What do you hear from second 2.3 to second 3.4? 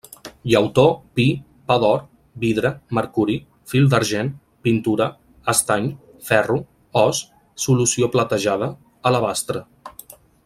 vidre, mercuri,